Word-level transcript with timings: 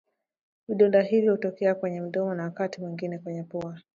Vidonda 0.67 1.01
hivyo 1.01 1.31
hutokea 1.31 1.75
kwenye 1.75 2.01
mdomo 2.01 2.33
na 2.33 2.43
wakati 2.43 2.81
mwingine 2.81 3.19
kwenye 3.19 3.43
pua 3.43 3.81